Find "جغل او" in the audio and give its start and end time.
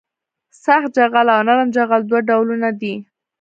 0.97-1.41